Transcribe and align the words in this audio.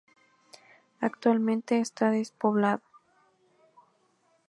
Actualmente 0.99 1.79
está 1.79 2.09
despoblado. 2.09 2.81